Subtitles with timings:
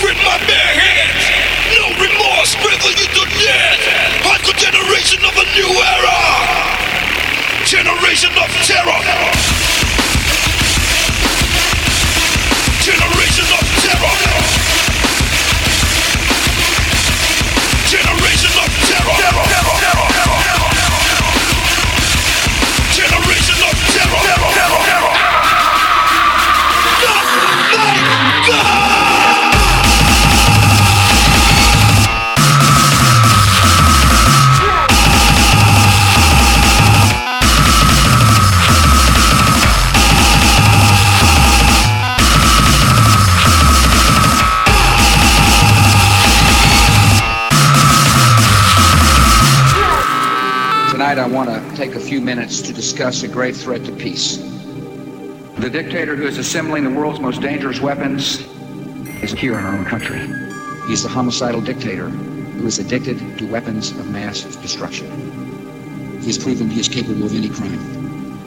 [0.00, 1.24] with my bare hands.
[1.76, 3.78] No remorse, whether you do dead.
[4.46, 6.18] the generation of a new era.
[7.66, 9.81] Generation of terror.
[51.22, 54.38] I want to take a few minutes to discuss a grave threat to peace.
[55.58, 58.40] The dictator who is assembling the world's most dangerous weapons
[59.22, 60.18] is here in our own country.
[60.88, 66.18] He's the homicidal dictator who is addicted to weapons of mass destruction.
[66.18, 68.40] He has proven he is capable of any crime.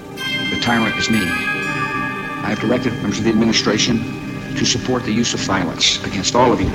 [0.49, 1.21] The tyrant is me.
[1.21, 3.99] I have directed members of the administration
[4.57, 6.69] to support the use of violence against all of you.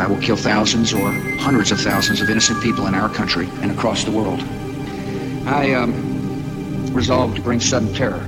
[0.00, 3.72] I will kill thousands or hundreds of thousands of innocent people in our country and
[3.72, 4.44] across the world.
[5.46, 8.24] I um, resolved to bring sudden terror.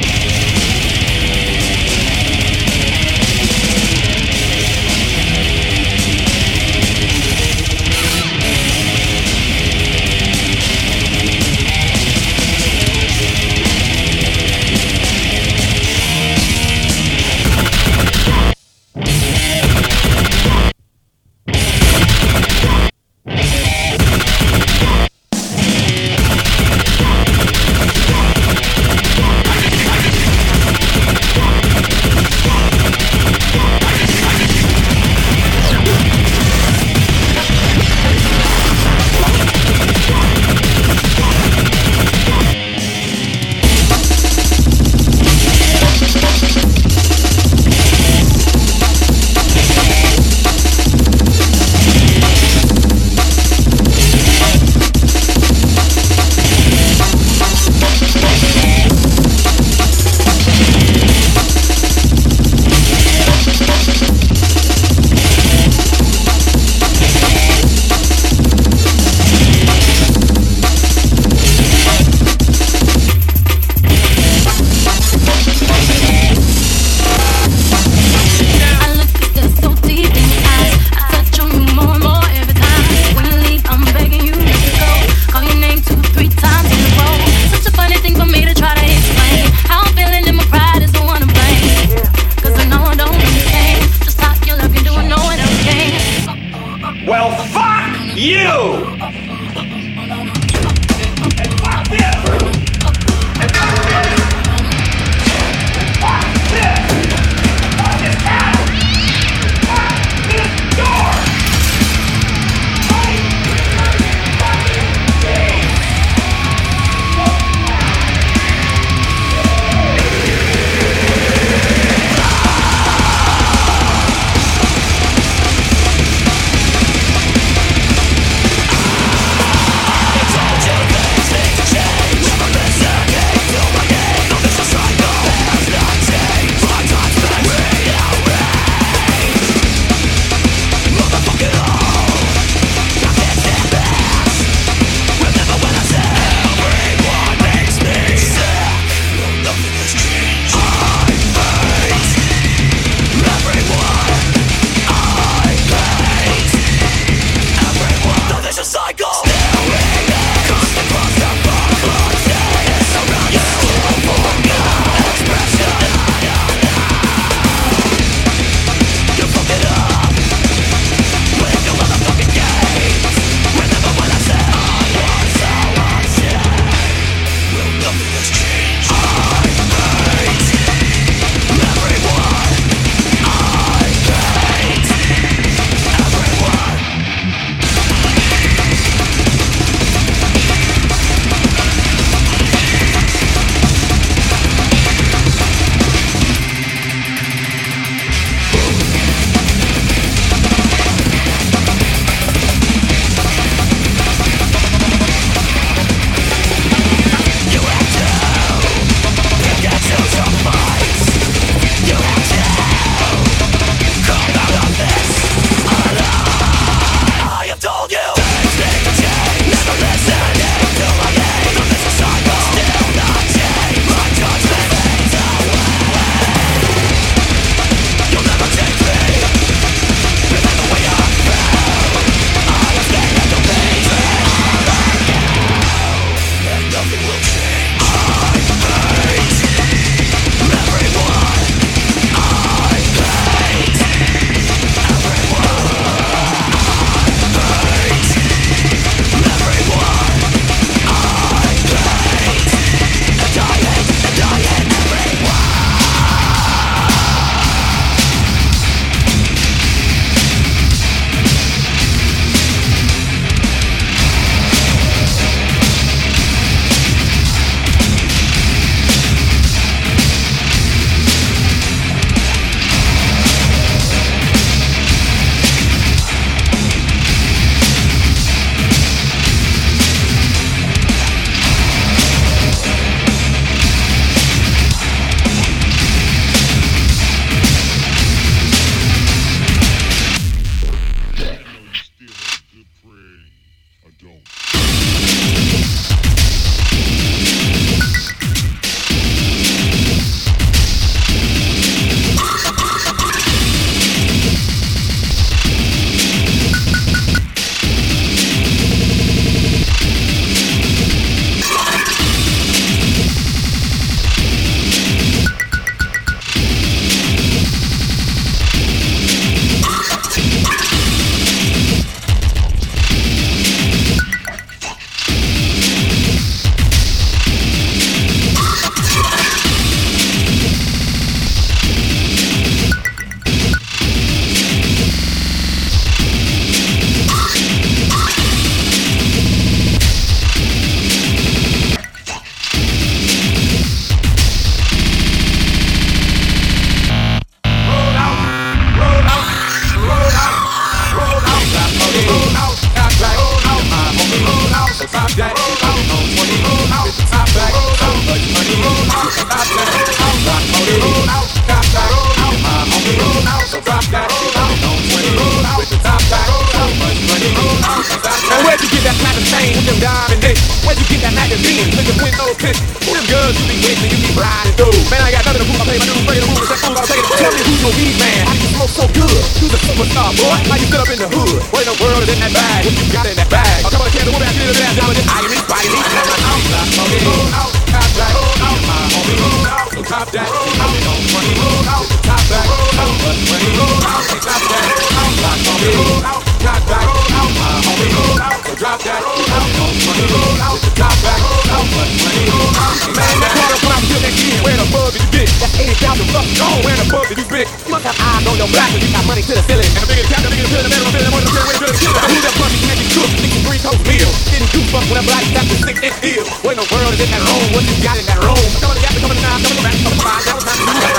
[406.94, 407.46] The fuck did you fit?
[407.66, 409.66] Must have eyes on your back when you got money to the ceiling.
[409.66, 411.22] And the bigger the cap, the bigger the pill, the better the pill, the more
[411.22, 411.98] the way to the killer.
[412.06, 414.10] Who that fucking make you cook, think you three coast meal?
[414.54, 416.22] Do fuck when I black, the six inch deal.
[416.46, 417.46] What in the world is in that room?
[417.50, 418.38] What you got in that room?
[418.62, 420.04] Come on, the gap, come on, the nine, come on, the back, come on, the
[420.06, 420.94] five, that was time to do that.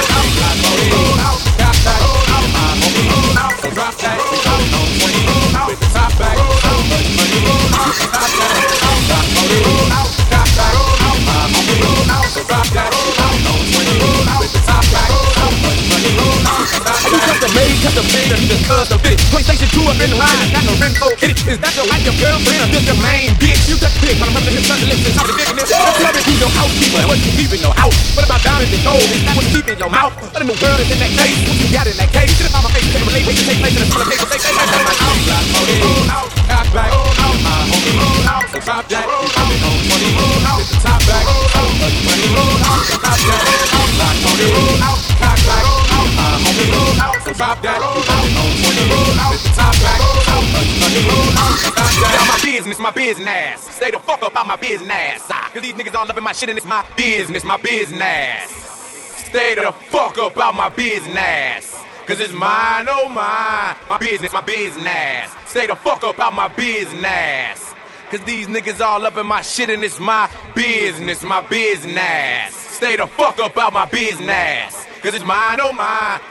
[1.24, 2.00] Out, got that,
[2.36, 3.08] out, my homie,
[3.64, 5.24] so drop that, out, no money,
[5.72, 7.40] with the top back, how much money,
[8.12, 8.55] top that,
[17.96, 19.18] custom made, custom made, or you just custom fit.
[19.32, 21.40] PlayStation 2 up in the line, got no info in it.
[21.48, 23.72] Is that your wife, your girlfriend, or just your main bitch?
[23.72, 25.72] You just pick, but I'm up to his son to listen, of the dickness.
[25.72, 27.96] Tell me who's your housekeeper, what you keep in your house.
[28.20, 29.00] What about diamonds and gold?
[29.00, 30.12] Is that what you keep in your mouth?
[30.20, 31.40] What in the world is in that case?
[31.48, 32.36] What you got in that case?
[32.36, 34.12] Get it on my face, can't relate, wait to take place in the front of
[34.12, 34.28] paper.
[34.28, 35.80] Say, say, my house, like, money,
[36.12, 37.96] out, got back, out, my homie,
[38.28, 42.28] out, so drop that, out, no money, with the top back, out, much money,
[42.60, 43.40] out, so drop that,
[43.72, 44.52] out, like, money,
[44.84, 45.35] out, got
[52.28, 53.62] my business, my business.
[53.62, 55.24] Stay the fuck up my business.
[55.30, 58.50] Ah, Cause these niggas all up in my shit and it's my business, my business.
[59.30, 61.84] Stay the fuck up out my business.
[62.06, 63.76] Cause it's mine, oh mine.
[63.90, 65.32] My business, my business.
[65.48, 67.74] Stay the fuck up out my business.
[68.12, 72.65] Cause these niggas all up in my shit and it's my business, my business.
[72.86, 74.86] Stay the fuck up out my business.
[75.02, 76.22] Cause it's mine, oh mine.